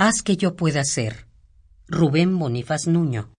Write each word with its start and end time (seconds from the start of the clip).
Haz 0.00 0.22
que 0.22 0.36
yo 0.36 0.54
pueda 0.54 0.84
ser. 0.84 1.26
Rubén 1.88 2.38
Bonifaz 2.38 2.86
Nuño. 2.86 3.32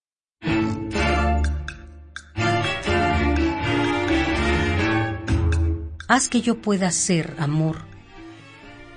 Haz 6.06 6.28
que 6.28 6.42
yo 6.42 6.60
pueda 6.60 6.90
ser, 6.90 7.34
amor, 7.38 7.78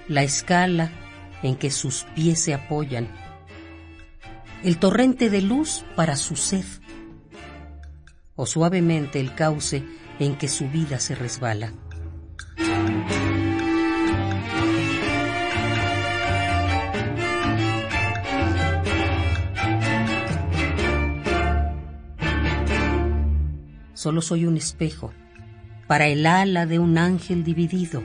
la 0.09 0.23
escala 0.23 0.91
en 1.41 1.55
que 1.55 1.71
sus 1.71 2.03
pies 2.15 2.41
se 2.41 2.53
apoyan, 2.53 3.07
el 4.65 4.77
torrente 4.77 5.29
de 5.29 5.41
luz 5.41 5.85
para 5.95 6.17
su 6.17 6.35
sed, 6.35 6.65
o 8.35 8.45
suavemente 8.45 9.21
el 9.21 9.35
cauce 9.35 9.85
en 10.19 10.35
que 10.35 10.49
su 10.49 10.67
vida 10.67 10.99
se 10.99 11.15
resbala. 11.15 11.71
Solo 23.93 24.21
soy 24.21 24.45
un 24.45 24.57
espejo 24.57 25.13
para 25.87 26.07
el 26.07 26.25
ala 26.25 26.65
de 26.65 26.79
un 26.79 26.97
ángel 26.97 27.43
dividido, 27.43 28.03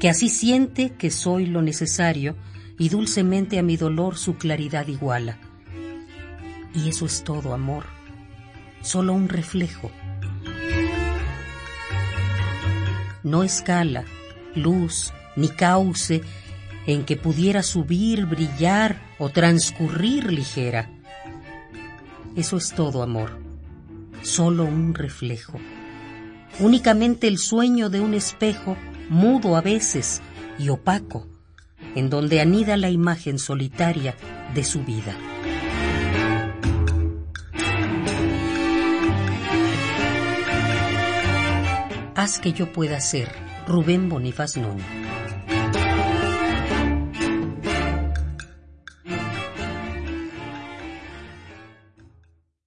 que 0.00 0.08
así 0.08 0.28
siente 0.28 0.94
que 0.94 1.10
soy 1.10 1.46
lo 1.46 1.62
necesario 1.62 2.36
y 2.78 2.88
dulcemente 2.88 3.58
a 3.58 3.62
mi 3.62 3.76
dolor 3.76 4.16
su 4.16 4.36
claridad 4.36 4.86
iguala. 4.88 5.38
Y 6.74 6.88
eso 6.88 7.06
es 7.06 7.22
todo, 7.22 7.52
amor, 7.52 7.84
solo 8.80 9.12
un 9.12 9.28
reflejo. 9.28 9.90
No 13.22 13.42
escala, 13.42 14.04
luz, 14.54 15.12
ni 15.36 15.48
cauce 15.48 16.22
en 16.86 17.04
que 17.04 17.16
pudiera 17.16 17.62
subir, 17.62 18.26
brillar 18.26 19.00
o 19.18 19.28
transcurrir 19.28 20.32
ligera. 20.32 20.90
Eso 22.34 22.56
es 22.56 22.72
todo, 22.72 23.02
amor, 23.02 23.38
solo 24.22 24.64
un 24.64 24.94
reflejo 24.94 25.58
únicamente 26.58 27.28
el 27.28 27.38
sueño 27.38 27.88
de 27.88 28.00
un 28.00 28.14
espejo, 28.14 28.76
mudo 29.08 29.56
a 29.56 29.60
veces 29.60 30.22
y 30.58 30.68
opaco, 30.68 31.26
en 31.94 32.10
donde 32.10 32.40
anida 32.40 32.76
la 32.76 32.90
imagen 32.90 33.38
solitaria 33.38 34.16
de 34.54 34.64
su 34.64 34.82
vida. 34.84 35.16
Haz 42.14 42.38
que 42.38 42.52
yo 42.52 42.72
pueda 42.72 43.00
ser 43.00 43.28
Rubén 43.66 44.08
Bonifaz 44.08 44.56
Núñez. 44.56 44.86